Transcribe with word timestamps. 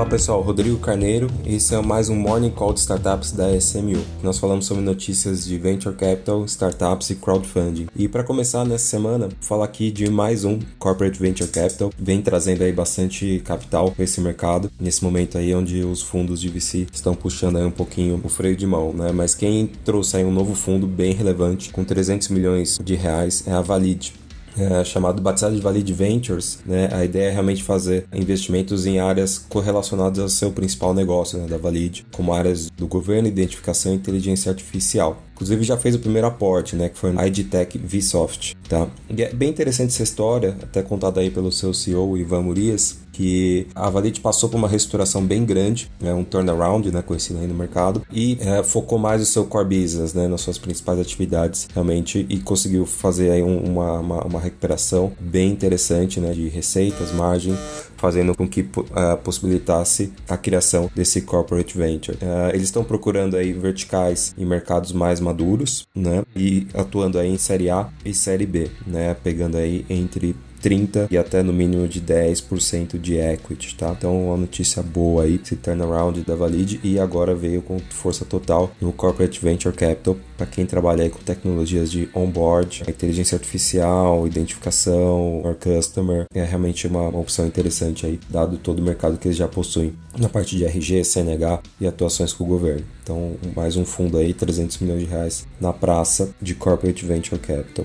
Olá 0.00 0.08
pessoal, 0.08 0.40
Rodrigo 0.40 0.78
Carneiro. 0.78 1.26
Esse 1.44 1.74
é 1.74 1.82
mais 1.82 2.08
um 2.08 2.16
Morning 2.16 2.48
Call 2.48 2.72
de 2.72 2.80
Startups 2.80 3.32
da 3.32 3.54
SMU. 3.54 4.02
Nós 4.22 4.38
falamos 4.38 4.64
sobre 4.64 4.82
notícias 4.82 5.44
de 5.44 5.58
Venture 5.58 5.94
Capital, 5.94 6.42
Startups 6.46 7.10
e 7.10 7.16
Crowdfunding. 7.16 7.86
E 7.94 8.08
para 8.08 8.24
começar 8.24 8.64
nessa 8.64 8.86
semana, 8.86 9.28
vou 9.28 9.36
falar 9.42 9.66
aqui 9.66 9.90
de 9.90 10.08
mais 10.08 10.42
um 10.42 10.58
Corporate 10.78 11.20
Venture 11.20 11.50
Capital. 11.50 11.92
Vem 11.98 12.22
trazendo 12.22 12.64
aí 12.64 12.72
bastante 12.72 13.42
capital 13.44 13.90
para 13.90 14.02
esse 14.02 14.22
mercado, 14.22 14.72
nesse 14.80 15.04
momento 15.04 15.36
aí 15.36 15.54
onde 15.54 15.84
os 15.84 16.00
fundos 16.00 16.40
de 16.40 16.48
VC 16.48 16.86
estão 16.90 17.14
puxando 17.14 17.58
aí 17.58 17.64
um 17.66 17.70
pouquinho 17.70 18.18
o 18.24 18.28
freio 18.30 18.56
de 18.56 18.66
mão, 18.66 18.94
né? 18.94 19.12
Mas 19.12 19.34
quem 19.34 19.66
trouxe 19.84 20.16
aí 20.16 20.24
um 20.24 20.32
novo 20.32 20.54
fundo 20.54 20.86
bem 20.86 21.12
relevante, 21.12 21.68
com 21.68 21.84
300 21.84 22.28
milhões 22.28 22.80
de 22.82 22.94
reais, 22.94 23.44
é 23.46 23.52
a 23.52 23.60
Valid 23.60 24.14
é, 24.58 24.84
chamado 24.84 25.22
batizado 25.22 25.54
de 25.54 25.60
Valid 25.60 25.92
Ventures, 25.92 26.58
né? 26.64 26.88
A 26.92 27.04
ideia 27.04 27.28
é 27.28 27.30
realmente 27.30 27.62
fazer 27.62 28.06
investimentos 28.12 28.86
em 28.86 28.98
áreas 28.98 29.38
correlacionadas 29.38 30.18
ao 30.18 30.28
seu 30.28 30.50
principal 30.52 30.94
negócio, 30.94 31.38
né, 31.38 31.46
da 31.46 31.56
Valid, 31.56 32.06
como 32.12 32.32
áreas 32.32 32.70
do 32.70 32.86
governo, 32.86 33.28
identificação 33.28 33.92
e 33.92 33.96
inteligência 33.96 34.50
artificial. 34.50 35.22
Inclusive 35.34 35.62
já 35.64 35.76
fez 35.76 35.94
o 35.94 35.98
primeiro 35.98 36.26
aporte, 36.26 36.76
né, 36.76 36.88
que 36.88 36.98
foi 36.98 37.12
no 37.12 37.24
IDTech 37.24 37.78
Vsoft, 37.78 38.54
tá? 38.70 38.86
E 39.10 39.20
é 39.20 39.32
bem 39.32 39.50
interessante 39.50 39.88
essa 39.92 40.04
história, 40.04 40.56
até 40.62 40.80
contada 40.80 41.20
aí 41.20 41.28
pelo 41.28 41.50
seu 41.50 41.74
CEO 41.74 42.16
Ivan 42.16 42.42
Murias, 42.42 43.00
que 43.12 43.66
a 43.74 43.90
Valide 43.90 44.20
passou 44.20 44.48
por 44.48 44.56
uma 44.56 44.68
reestruturação 44.68 45.26
bem 45.26 45.44
grande, 45.44 45.90
né, 46.00 46.14
um 46.14 46.22
turnaround, 46.22 46.90
né, 46.92 47.02
conhecido 47.02 47.40
aí 47.40 47.48
no 47.48 47.54
mercado, 47.54 48.02
e 48.12 48.38
é, 48.40 48.62
focou 48.62 48.96
mais 48.96 49.20
o 49.20 49.26
seu 49.26 49.44
core 49.44 49.80
business, 49.80 50.14
né, 50.14 50.28
nas 50.28 50.40
suas 50.40 50.56
principais 50.56 51.00
atividades, 51.00 51.68
realmente, 51.74 52.24
e 52.28 52.38
conseguiu 52.38 52.86
fazer 52.86 53.32
aí 53.32 53.42
um, 53.42 53.58
uma, 53.58 53.98
uma, 53.98 54.24
uma, 54.24 54.40
recuperação 54.40 55.12
bem 55.18 55.50
interessante, 55.50 56.20
né, 56.20 56.32
de 56.32 56.48
receitas, 56.48 57.12
margem, 57.12 57.58
fazendo 58.00 58.34
com 58.34 58.48
que 58.48 58.62
uh, 58.62 59.16
possibilitasse 59.22 60.12
a 60.28 60.36
criação 60.36 60.90
desse 60.94 61.20
corporate 61.20 61.76
venture. 61.76 62.16
Uh, 62.16 62.48
eles 62.54 62.64
estão 62.64 62.82
procurando 62.82 63.36
aí 63.36 63.52
verticais 63.52 64.34
em 64.38 64.46
mercados 64.46 64.92
mais 64.92 65.20
maduros, 65.20 65.86
né, 65.94 66.22
e 66.34 66.66
atuando 66.74 67.18
aí 67.18 67.28
em 67.28 67.36
série 67.36 67.68
A 67.68 67.88
e 68.04 68.14
série 68.14 68.46
B, 68.46 68.70
né, 68.86 69.14
pegando 69.22 69.56
aí 69.58 69.84
entre 69.90 70.34
30 70.60 71.08
e 71.10 71.16
até 71.16 71.42
no 71.42 71.52
mínimo 71.52 71.88
de 71.88 72.00
10% 72.00 72.98
de 72.98 73.16
equity, 73.16 73.74
tá? 73.76 73.94
Então, 73.96 74.26
uma 74.26 74.36
notícia 74.36 74.82
boa 74.82 75.24
aí, 75.24 75.40
esse 75.42 75.56
turnaround 75.56 76.20
da 76.22 76.34
Valid 76.34 76.80
e 76.82 76.98
agora 76.98 77.34
veio 77.34 77.62
com 77.62 77.78
força 77.90 78.24
total 78.24 78.70
no 78.80 78.92
Corporate 78.92 79.40
Venture 79.40 79.74
Capital 79.74 80.16
para 80.36 80.46
quem 80.46 80.64
trabalha 80.64 81.04
aí 81.04 81.10
com 81.10 81.18
tecnologias 81.18 81.90
de 81.90 82.08
onboard, 82.14 82.82
inteligência 82.88 83.36
artificial, 83.36 84.26
identificação, 84.26 85.42
our 85.44 85.54
customer, 85.54 86.24
é 86.34 86.44
realmente 86.44 86.86
uma, 86.86 87.02
uma 87.08 87.20
opção 87.20 87.46
interessante 87.46 88.06
aí, 88.06 88.18
dado 88.28 88.56
todo 88.56 88.78
o 88.78 88.82
mercado 88.82 89.18
que 89.18 89.28
eles 89.28 89.36
já 89.36 89.46
possuem 89.46 89.92
na 90.18 90.28
parte 90.28 90.56
de 90.56 90.64
RG, 90.64 91.04
CNH 91.04 91.60
e 91.80 91.86
atuações 91.86 92.32
com 92.32 92.44
o 92.44 92.46
governo. 92.46 92.84
Então, 93.02 93.34
mais 93.54 93.76
um 93.76 93.84
fundo 93.84 94.16
aí, 94.16 94.32
300 94.32 94.78
milhões 94.78 95.00
de 95.00 95.06
reais 95.06 95.46
na 95.60 95.72
praça 95.72 96.30
de 96.40 96.54
Corporate 96.54 97.04
Venture 97.04 97.40
Capital. 97.40 97.84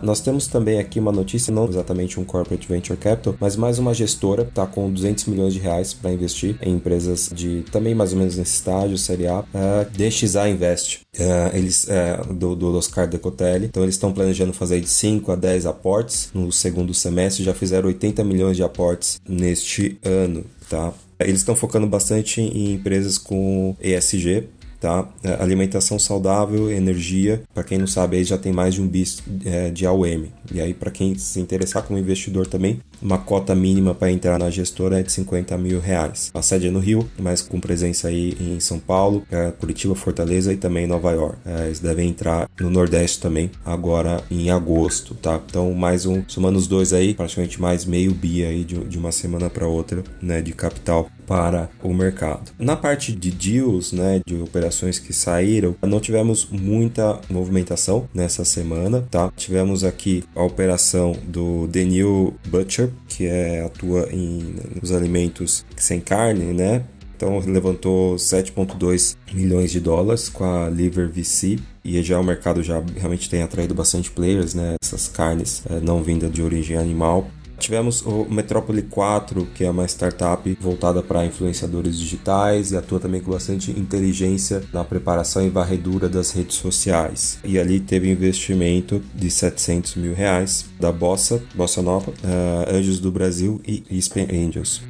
Nós 0.00 0.20
temos 0.20 0.46
também 0.46 0.78
aqui 0.78 1.00
uma 1.00 1.12
notícia, 1.12 1.52
não 1.52 1.68
exatamente 1.68 2.20
um 2.20 2.24
corporate 2.24 2.68
venture 2.68 2.98
capital, 2.98 3.34
mas 3.40 3.56
mais 3.56 3.78
uma 3.78 3.92
gestora 3.92 4.42
está 4.42 4.66
com 4.66 4.90
200 4.90 5.26
milhões 5.26 5.52
de 5.52 5.60
reais 5.60 5.92
para 5.92 6.12
investir 6.12 6.56
em 6.62 6.74
empresas 6.74 7.30
de 7.32 7.64
também 7.72 7.94
mais 7.94 8.12
ou 8.12 8.18
menos 8.18 8.36
nesse 8.36 8.54
estágio, 8.54 8.96
série 8.96 9.26
A, 9.26 9.40
uh, 9.40 9.44
é, 9.54 9.84
DXA 9.84 10.48
Invest. 10.48 11.00
Uh, 11.16 11.56
eles 11.56 11.84
uh, 11.84 12.32
do, 12.32 12.54
do 12.54 12.76
Oscar 12.76 13.08
Decotelli. 13.08 13.66
Então 13.66 13.82
eles 13.82 13.96
estão 13.96 14.12
planejando 14.12 14.52
fazer 14.52 14.80
de 14.80 14.88
5 14.88 15.32
a 15.32 15.36
10 15.36 15.66
aportes 15.66 16.30
no 16.32 16.52
segundo 16.52 16.94
semestre, 16.94 17.42
já 17.42 17.54
fizeram 17.54 17.88
80 17.88 18.22
milhões 18.24 18.56
de 18.56 18.62
aportes 18.62 19.20
neste 19.28 19.98
ano, 20.04 20.44
tá? 20.68 20.92
Eles 21.20 21.40
estão 21.40 21.56
focando 21.56 21.86
bastante 21.86 22.40
em 22.40 22.74
empresas 22.74 23.18
com 23.18 23.76
ESG, 23.80 24.48
tá? 24.80 25.08
É, 25.22 25.34
alimentação 25.42 25.98
saudável, 25.98 26.70
energia, 26.70 27.42
para 27.54 27.64
quem 27.64 27.78
não 27.78 27.86
sabe, 27.86 28.16
aí 28.16 28.24
já 28.24 28.38
tem 28.38 28.52
mais 28.52 28.74
de 28.74 28.82
um 28.82 28.86
bis 28.86 29.22
é, 29.44 29.70
de 29.70 29.86
AUM. 29.86 30.26
E 30.52 30.60
aí, 30.60 30.72
para 30.72 30.90
quem 30.90 31.16
se 31.16 31.40
interessar 31.40 31.82
como 31.82 31.98
investidor 31.98 32.46
também, 32.46 32.80
uma 33.00 33.18
cota 33.18 33.54
mínima 33.54 33.94
para 33.94 34.10
entrar 34.10 34.38
na 34.38 34.50
gestora 34.50 35.00
é 35.00 35.02
de 35.02 35.12
50 35.12 35.56
mil 35.58 35.80
reais. 35.80 36.30
A 36.34 36.42
sede 36.42 36.68
é 36.68 36.70
no 36.70 36.78
Rio, 36.78 37.08
mas 37.18 37.42
com 37.42 37.60
presença 37.60 38.08
aí 38.08 38.36
em 38.40 38.60
São 38.60 38.78
Paulo, 38.78 39.24
é, 39.30 39.50
Curitiba, 39.50 39.94
Fortaleza 39.94 40.52
e 40.52 40.56
também 40.56 40.86
Nova 40.86 41.12
York. 41.12 41.36
É, 41.44 41.66
eles 41.66 41.80
devem 41.80 42.08
entrar 42.08 42.48
no 42.60 42.70
Nordeste 42.70 43.20
também, 43.20 43.50
agora 43.64 44.22
em 44.30 44.50
agosto, 44.50 45.14
tá? 45.14 45.40
Então, 45.48 45.72
mais 45.74 46.06
um, 46.06 46.22
somando 46.26 46.58
os 46.58 46.66
dois 46.66 46.92
aí, 46.92 47.14
praticamente 47.14 47.60
mais 47.60 47.84
meio 47.84 48.12
bi 48.12 48.44
aí 48.44 48.64
de, 48.64 48.78
de 48.84 48.98
uma 48.98 49.12
semana 49.12 49.48
para 49.50 49.66
outra, 49.66 50.02
né, 50.20 50.40
de 50.40 50.52
capital 50.52 51.08
para 51.28 51.68
o 51.82 51.92
mercado. 51.92 52.50
Na 52.58 52.74
parte 52.74 53.12
de 53.12 53.30
deals, 53.30 53.92
né, 53.92 54.20
de 54.26 54.36
operações 54.36 54.98
que 54.98 55.12
saíram, 55.12 55.76
não 55.82 56.00
tivemos 56.00 56.48
muita 56.50 57.20
movimentação 57.28 58.08
nessa 58.14 58.44
semana, 58.44 59.06
tá? 59.10 59.30
Tivemos 59.36 59.84
aqui 59.84 60.24
a 60.34 60.42
operação 60.42 61.14
do 61.24 61.68
New 61.74 62.34
Butcher, 62.48 62.90
que 63.06 63.26
é, 63.26 63.62
atua 63.62 64.08
em, 64.10 64.56
nos 64.80 64.90
alimentos 64.90 65.64
sem 65.76 66.00
carne, 66.00 66.46
né? 66.54 66.82
Então 67.18 67.40
levantou 67.40 68.14
7,2 68.14 69.16
milhões 69.34 69.72
de 69.72 69.80
dólares 69.80 70.28
com 70.28 70.44
a 70.44 70.70
Liver 70.70 71.10
VC 71.10 71.58
e 71.84 72.00
já 72.00 72.20
o 72.20 72.22
mercado 72.22 72.62
já 72.62 72.80
realmente 72.96 73.28
tem 73.28 73.42
atraído 73.42 73.74
bastante 73.74 74.08
players, 74.08 74.54
né? 74.54 74.76
Essas 74.80 75.08
carnes 75.08 75.64
é, 75.68 75.80
não 75.80 76.00
vindas 76.00 76.30
de 76.30 76.42
origem 76.42 76.76
animal. 76.76 77.28
Tivemos 77.58 78.02
o 78.02 78.24
Metrópole 78.28 78.82
4, 78.82 79.46
que 79.54 79.64
é 79.64 79.70
uma 79.70 79.84
startup 79.86 80.56
voltada 80.60 81.02
para 81.02 81.26
influenciadores 81.26 81.98
digitais 81.98 82.72
e 82.72 82.76
atua 82.76 83.00
também 83.00 83.20
com 83.20 83.32
bastante 83.32 83.70
inteligência 83.72 84.62
na 84.72 84.84
preparação 84.84 85.44
e 85.44 85.50
varredura 85.50 86.08
das 86.08 86.30
redes 86.30 86.56
sociais. 86.56 87.38
E 87.44 87.58
ali 87.58 87.80
teve 87.80 88.10
investimento 88.10 89.02
de 89.14 89.30
700 89.30 89.96
mil 89.96 90.14
reais 90.14 90.66
da 90.78 90.92
Bossa, 90.92 91.42
Bossa 91.54 91.82
Nova, 91.82 92.10
uh, 92.10 92.74
Anjos 92.74 93.00
do 93.00 93.10
Brasil 93.10 93.60
e 93.66 93.82
Aspen 93.96 94.28
Angels. 94.30 94.80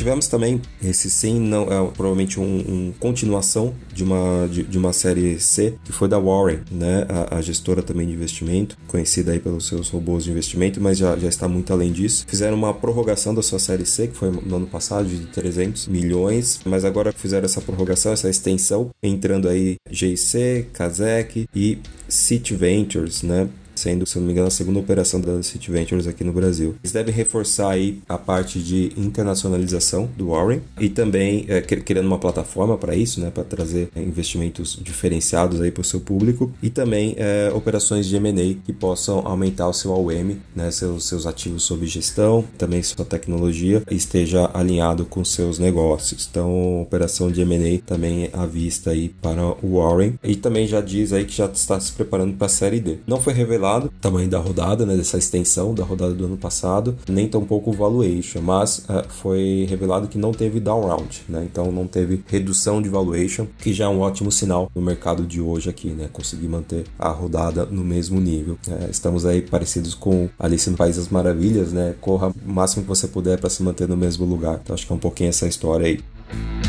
Tivemos 0.00 0.28
também, 0.28 0.62
esse 0.82 1.10
sim, 1.10 1.38
não 1.38 1.64
é 1.64 1.90
provavelmente 1.90 2.40
um, 2.40 2.42
um 2.42 2.94
continuação 2.98 3.74
de 3.92 4.02
uma, 4.02 4.48
de, 4.50 4.62
de, 4.62 4.78
uma 4.78 4.94
série 4.94 5.38
C, 5.38 5.74
que 5.84 5.92
foi 5.92 6.08
da 6.08 6.18
Warren, 6.18 6.60
né? 6.70 7.04
A, 7.06 7.36
a, 7.36 7.42
gestora 7.42 7.82
também 7.82 8.06
de 8.06 8.14
investimento, 8.14 8.78
conhecida 8.88 9.32
aí 9.32 9.38
pelos 9.38 9.68
seus 9.68 9.90
robôs 9.90 10.24
de 10.24 10.30
investimento, 10.30 10.80
mas 10.80 10.96
já, 10.96 11.18
já 11.18 11.28
está 11.28 11.46
muito 11.46 11.70
além 11.70 11.92
disso. 11.92 12.24
Fizeram 12.26 12.56
uma 12.56 12.72
prorrogação 12.72 13.34
da 13.34 13.42
sua 13.42 13.58
série 13.58 13.84
C, 13.84 14.08
que 14.08 14.16
foi 14.16 14.30
no 14.30 14.56
ano 14.56 14.66
passado, 14.66 15.06
de 15.06 15.26
300 15.26 15.88
milhões, 15.88 16.60
mas 16.64 16.82
agora 16.86 17.12
fizeram 17.12 17.44
essa 17.44 17.60
prorrogação, 17.60 18.10
essa 18.10 18.30
extensão, 18.30 18.88
entrando 19.02 19.50
aí 19.50 19.76
GIC, 19.90 20.68
Kazek 20.72 21.46
e 21.54 21.78
City 22.08 22.54
Ventures, 22.54 23.22
né? 23.22 23.50
Sendo, 23.80 24.06
se 24.06 24.18
não 24.18 24.26
me 24.26 24.32
engano, 24.32 24.48
a 24.48 24.50
segunda 24.50 24.78
operação 24.78 25.20
da 25.20 25.42
City 25.42 25.70
Ventures 25.70 26.06
aqui 26.06 26.22
no 26.22 26.32
Brasil. 26.32 26.74
Eles 26.82 26.92
devem 26.92 27.14
reforçar 27.14 27.70
aí 27.70 28.00
a 28.08 28.18
parte 28.18 28.58
de 28.60 28.92
internacionalização 28.96 30.08
do 30.16 30.28
Warren 30.28 30.60
e 30.78 30.88
também 30.88 31.46
é, 31.48 31.60
criando 31.60 32.06
uma 32.06 32.18
plataforma 32.18 32.76
para 32.76 32.94
isso, 32.94 33.20
né, 33.20 33.30
para 33.30 33.44
trazer 33.44 33.88
é, 33.94 34.02
investimentos 34.02 34.78
diferenciados 34.80 35.60
aí 35.60 35.70
para 35.70 35.80
o 35.80 35.84
seu 35.84 36.00
público 36.00 36.52
e 36.62 36.68
também 36.68 37.14
é, 37.16 37.50
operações 37.54 38.06
de 38.06 38.16
M&A 38.16 38.54
que 38.64 38.72
possam 38.72 39.26
aumentar 39.26 39.68
o 39.68 39.72
seu 39.72 39.92
AUM, 39.92 40.36
né, 40.54 40.70
seus, 40.70 41.06
seus 41.06 41.26
ativos 41.26 41.62
sob 41.62 41.86
gestão, 41.86 42.44
também 42.58 42.82
sua 42.82 43.04
tecnologia 43.04 43.82
esteja 43.90 44.50
alinhado 44.52 45.04
com 45.04 45.24
seus 45.24 45.58
negócios. 45.58 46.28
Então, 46.30 46.82
operação 46.82 47.30
de 47.30 47.40
M&A 47.42 47.80
também 47.84 48.28
à 48.32 48.44
vista 48.44 48.90
aí 48.90 49.08
para 49.08 49.42
o 49.64 49.78
Warren 49.78 50.14
e 50.22 50.36
também 50.36 50.66
já 50.66 50.80
diz 50.80 51.12
aí 51.12 51.24
que 51.24 51.36
já 51.36 51.46
está 51.46 51.78
se 51.80 51.92
preparando 51.92 52.34
para 52.36 52.46
a 52.46 52.50
série 52.50 52.80
D. 52.80 52.98
Não 53.06 53.20
foi 53.20 53.32
revelado 53.32 53.69
revelado 53.70 53.92
tamanho 54.00 54.28
da 54.28 54.38
rodada, 54.38 54.84
né, 54.84 54.96
dessa 54.96 55.18
extensão 55.18 55.74
da 55.74 55.84
rodada 55.84 56.12
do 56.12 56.24
ano 56.24 56.36
passado, 56.36 56.96
nem 57.08 57.28
tampouco 57.28 57.70
o 57.70 57.72
valuation, 57.72 58.40
mas 58.40 58.78
uh, 58.80 59.08
foi 59.08 59.66
revelado 59.68 60.08
que 60.08 60.18
não 60.18 60.32
teve 60.32 60.58
down 60.58 60.86
round, 60.86 61.22
né, 61.28 61.46
então 61.50 61.70
não 61.70 61.86
teve 61.86 62.22
redução 62.26 62.82
de 62.82 62.88
valuation, 62.88 63.46
que 63.58 63.72
já 63.72 63.84
é 63.84 63.88
um 63.88 64.00
ótimo 64.00 64.32
sinal 64.32 64.70
no 64.74 64.82
mercado 64.82 65.24
de 65.24 65.40
hoje 65.40 65.70
aqui, 65.70 65.88
né, 65.88 66.08
conseguir 66.12 66.48
manter 66.48 66.84
a 66.98 67.10
rodada 67.10 67.66
no 67.66 67.84
mesmo 67.84 68.20
nível. 68.20 68.58
É, 68.68 68.90
estamos 68.90 69.24
aí 69.24 69.42
parecidos 69.42 69.94
com 69.94 70.28
Alice 70.38 70.68
no 70.68 70.76
País 70.76 70.96
das 70.96 71.08
Maravilhas, 71.08 71.72
né, 71.72 71.94
corra 72.00 72.28
o 72.28 72.50
máximo 72.50 72.82
que 72.82 72.88
você 72.88 73.06
puder 73.06 73.38
para 73.38 73.50
se 73.50 73.62
manter 73.62 73.88
no 73.88 73.96
mesmo 73.96 74.24
lugar. 74.24 74.60
Então 74.62 74.74
acho 74.74 74.86
que 74.86 74.92
é 74.92 74.96
um 74.96 74.98
pouquinho 74.98 75.28
essa 75.28 75.46
história 75.46 75.86
aí. 75.86 76.59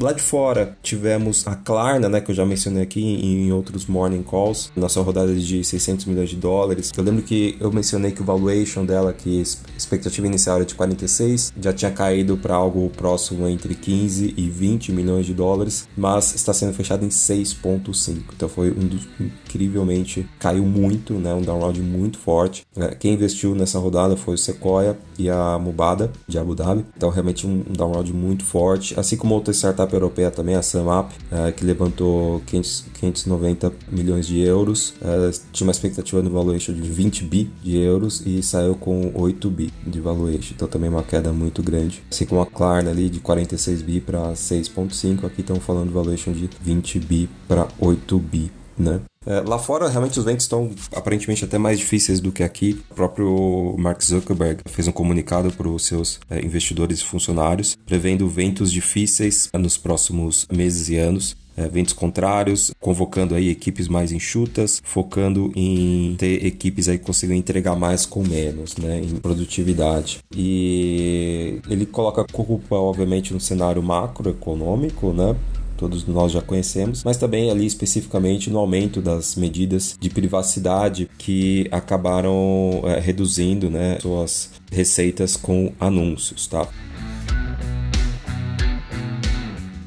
Lá 0.00 0.12
de 0.12 0.22
fora, 0.22 0.78
tivemos 0.82 1.46
a 1.46 1.54
Klarna, 1.54 2.08
né, 2.08 2.22
que 2.22 2.30
eu 2.30 2.34
já 2.34 2.46
mencionei 2.46 2.82
aqui 2.82 3.02
em 3.02 3.52
outros 3.52 3.84
morning 3.84 4.22
calls, 4.22 4.72
nossa 4.74 4.98
rodada 5.02 5.34
de 5.34 5.62
600 5.62 6.06
milhões 6.06 6.30
de 6.30 6.36
dólares. 6.36 6.90
Eu 6.96 7.04
lembro 7.04 7.22
que 7.22 7.54
eu 7.60 7.70
mencionei 7.70 8.10
que 8.10 8.22
o 8.22 8.24
valuation 8.24 8.86
dela, 8.86 9.12
que 9.12 9.42
expectativa 9.76 10.26
inicial 10.26 10.56
era 10.56 10.64
de 10.64 10.74
46, 10.74 11.52
já 11.60 11.70
tinha 11.74 11.90
caído 11.90 12.38
para 12.38 12.54
algo 12.54 12.88
próximo 12.96 13.46
entre 13.46 13.74
15 13.74 14.32
e 14.38 14.48
20 14.48 14.90
milhões 14.90 15.26
de 15.26 15.34
dólares, 15.34 15.86
mas 15.94 16.34
está 16.34 16.54
sendo 16.54 16.72
fechado 16.72 17.04
em 17.04 17.10
6.5. 17.10 18.22
Então 18.34 18.48
foi 18.48 18.70
um 18.70 18.86
dos 18.86 19.06
incrivelmente 19.20 20.26
caiu 20.38 20.64
muito, 20.64 21.12
né, 21.14 21.34
um 21.34 21.42
downround 21.42 21.78
muito 21.82 22.18
forte. 22.18 22.64
É, 22.74 22.94
quem 22.94 23.12
investiu 23.12 23.54
nessa 23.54 23.78
rodada 23.78 24.16
foi 24.16 24.36
o 24.36 24.38
Sequoia 24.38 24.96
e 25.18 25.28
a 25.28 25.58
Mubada 25.58 26.10
de 26.26 26.38
Abu 26.38 26.54
Dhabi. 26.54 26.86
Então 26.96 27.10
realmente 27.10 27.46
um 27.46 27.64
downround 27.68 28.10
muito 28.14 28.44
forte, 28.46 28.98
assim 28.98 29.18
como 29.18 29.34
outra 29.34 29.52
startup 29.52 29.89
europeia 29.96 30.30
também, 30.30 30.54
a 30.54 30.62
SumUp, 30.62 31.12
é, 31.30 31.52
que 31.52 31.64
levantou 31.64 32.40
500, 32.46 32.84
590 32.94 33.72
milhões 33.90 34.26
de 34.26 34.40
euros, 34.40 34.94
é, 35.00 35.30
tinha 35.52 35.66
uma 35.66 35.72
expectativa 35.72 36.22
no 36.22 36.30
valuation 36.30 36.72
de 36.72 36.82
20 36.82 37.24
bi 37.24 37.50
de 37.62 37.76
euros 37.78 38.22
e 38.24 38.42
saiu 38.42 38.74
com 38.74 39.12
8 39.14 39.50
bi 39.50 39.72
de 39.86 40.00
valuation. 40.00 40.54
Então 40.54 40.68
também 40.68 40.90
uma 40.90 41.02
queda 41.02 41.32
muito 41.32 41.62
grande. 41.62 42.02
Assim 42.10 42.26
como 42.26 42.40
a 42.40 42.46
Klarna 42.46 42.90
ali 42.90 43.08
de 43.08 43.20
46 43.20 43.82
bi 43.82 44.00
para 44.00 44.32
6.5, 44.32 45.24
aqui 45.24 45.40
estão 45.40 45.56
falando 45.56 45.92
valuation 45.92 46.32
de 46.32 46.48
20 46.62 46.98
bi 47.00 47.28
para 47.48 47.68
8 47.78 48.18
bi. 48.18 48.59
Né? 48.80 49.00
É, 49.26 49.40
lá 49.40 49.58
fora, 49.58 49.88
realmente, 49.88 50.18
os 50.18 50.24
ventos 50.24 50.44
estão 50.44 50.70
aparentemente 50.94 51.44
até 51.44 51.58
mais 51.58 51.78
difíceis 51.78 52.20
do 52.20 52.32
que 52.32 52.42
aqui. 52.42 52.80
O 52.90 52.94
próprio 52.94 53.76
Mark 53.78 54.02
Zuckerberg 54.02 54.62
fez 54.66 54.88
um 54.88 54.92
comunicado 54.92 55.52
para 55.52 55.68
os 55.68 55.84
seus 55.84 56.18
é, 56.30 56.44
investidores 56.44 57.00
e 57.00 57.04
funcionários, 57.04 57.76
prevendo 57.84 58.26
ventos 58.28 58.72
difíceis 58.72 59.50
nos 59.52 59.76
próximos 59.76 60.46
meses 60.50 60.88
e 60.88 60.96
anos. 60.96 61.36
É, 61.56 61.68
ventos 61.68 61.92
contrários, 61.92 62.70
convocando 62.80 63.34
aí 63.34 63.50
equipes 63.50 63.86
mais 63.86 64.12
enxutas, 64.12 64.80
focando 64.82 65.52
em 65.54 66.14
ter 66.16 66.46
equipes 66.46 66.88
aí 66.88 66.96
que 66.96 67.04
consigam 67.04 67.36
entregar 67.36 67.76
mais 67.76 68.06
com 68.06 68.22
menos, 68.22 68.76
né, 68.78 69.00
em 69.00 69.16
produtividade. 69.16 70.20
E 70.34 71.60
ele 71.68 71.84
coloca 71.84 72.22
a 72.22 72.24
culpa, 72.24 72.76
obviamente, 72.76 73.34
no 73.34 73.40
cenário 73.40 73.82
macroeconômico, 73.82 75.12
né, 75.12 75.36
todos 75.80 76.06
nós 76.06 76.30
já 76.30 76.42
conhecemos, 76.42 77.02
mas 77.02 77.16
também 77.16 77.50
ali 77.50 77.64
especificamente 77.64 78.50
no 78.50 78.58
aumento 78.58 79.00
das 79.00 79.34
medidas 79.34 79.96
de 79.98 80.10
privacidade 80.10 81.08
que 81.16 81.66
acabaram 81.70 82.82
é, 82.84 83.00
reduzindo 83.00 83.70
né, 83.70 83.98
suas 83.98 84.50
receitas 84.70 85.36
com 85.36 85.72
anúncios, 85.80 86.46
tá? 86.46 86.68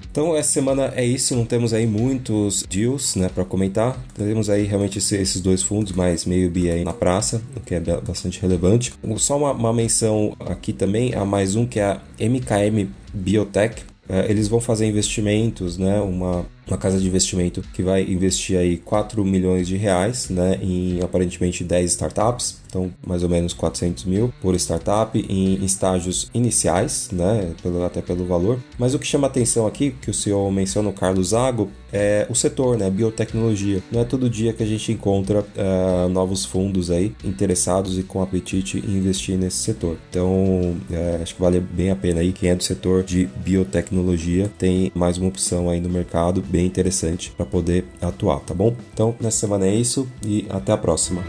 Então 0.10 0.36
essa 0.36 0.52
semana 0.52 0.94
é 0.96 1.06
isso, 1.06 1.36
não 1.36 1.46
temos 1.46 1.74
aí 1.74 1.86
muitos 1.86 2.64
deals, 2.64 3.16
né, 3.16 3.30
para 3.30 3.46
comentar. 3.46 3.96
Temos 4.16 4.50
aí 4.50 4.64
realmente 4.64 4.98
esses 4.98 5.42
dois 5.42 5.62
fundos, 5.62 5.92
mais 5.92 6.26
meio 6.26 6.50
bi 6.50 6.70
aí 6.70 6.84
na 6.84 6.94
praça, 6.94 7.42
o 7.56 7.60
que 7.60 7.76
é 7.76 7.80
bastante 7.80 8.40
relevante. 8.42 8.94
Só 9.18 9.38
uma, 9.38 9.52
uma 9.52 9.74
menção 9.74 10.36
aqui 10.40 10.74
também 10.74 11.14
a 11.14 11.24
mais 11.24 11.56
um 11.56 11.66
que 11.66 11.80
é 11.80 11.86
a 11.86 12.02
MKM 12.20 12.90
Biotech. 13.14 13.93
É, 14.08 14.30
eles 14.30 14.48
vão 14.48 14.60
fazer 14.60 14.86
investimentos, 14.86 15.78
né, 15.78 16.00
uma 16.02 16.46
uma 16.68 16.78
casa 16.78 17.00
de 17.00 17.08
investimento 17.08 17.62
que 17.74 17.84
vai 17.84 18.04
investir 18.04 18.58
aí 18.58 18.78
4 18.78 19.24
milhões 19.24 19.68
de 19.68 19.76
reais 19.76 20.30
né, 20.30 20.60
em 20.62 21.02
aparentemente 21.02 21.64
10 21.64 21.92
startups, 21.92 22.58
então 22.68 22.92
mais 23.06 23.24
ou 23.24 23.30
menos 23.30 23.54
400 23.54 24.06
mil 24.06 24.34
por 24.42 24.56
startup 24.56 25.18
em 25.18 25.64
estágios 25.64 26.30
iniciais, 26.34 27.10
né, 27.12 27.54
pelo, 27.62 27.84
até 27.84 28.02
pelo 28.02 28.26
valor. 28.26 28.60
Mas 28.78 28.94
o 28.94 29.00
que 29.00 29.06
chama 29.06 29.28
atenção 29.28 29.68
aqui, 29.68 29.96
que 30.02 30.10
o 30.10 30.14
CEO 30.14 30.52
menciona, 30.52 30.90
o 30.90 30.94
Carlos 30.94 31.30
Zago, 31.30 31.70
é 31.92 32.26
o 32.28 32.34
setor, 32.34 32.76
né, 32.76 32.90
biotecnologia. 32.90 33.82
Não 33.92 34.02
é 34.02 34.04
todo 34.04 34.28
dia 34.28 34.52
que 34.52 34.64
a 34.64 34.66
gente 34.66 34.92
encontra 34.92 35.42
uh, 35.42 36.10
novos 36.10 36.44
fundos 36.44 36.90
aí 36.90 37.16
interessados 37.24 38.00
e 38.00 38.04
com 38.04 38.22
apetite 38.22 38.80
em 38.80 38.98
investir 38.98 39.38
nesse 39.38 39.58
setor. 39.58 39.98
Então, 40.10 40.76
é, 40.92 41.20
acho 41.22 41.36
que 41.36 41.42
vale 41.42 41.60
bem 41.60 41.92
a 41.92 41.96
pena 41.96 42.22
aí 42.22 42.34
quem 42.34 42.50
é 42.50 42.56
do 42.56 42.64
setor 42.64 43.04
de 43.04 43.30
biotecnologia 43.38 44.52
tem 44.58 44.92
mais 44.96 45.18
uma 45.18 45.28
opção 45.28 45.70
aí 45.70 45.80
no 45.80 45.90
mercado 45.90 46.42
bem 46.54 46.68
interessante 46.68 47.32
para 47.32 47.48
poder 47.48 47.84
atuar, 48.00 48.40
tá 48.42 48.54
bom? 48.54 48.76
Então, 48.94 49.16
nessa 49.20 49.40
semana 49.40 49.66
é 49.66 49.74
isso 49.74 50.08
e 50.24 50.46
até 50.52 50.72
a 50.72 50.78
próxima. 50.78 51.24